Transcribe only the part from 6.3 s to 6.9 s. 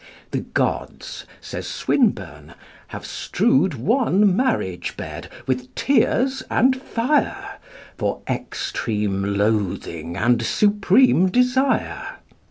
and